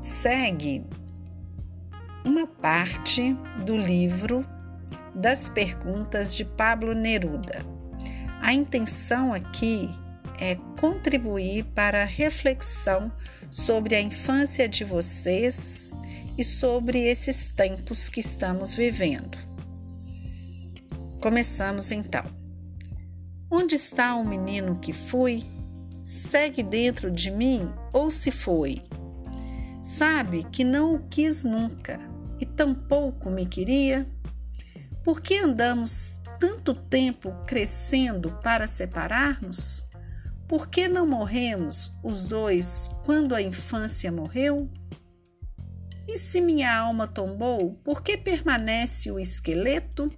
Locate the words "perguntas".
5.48-6.34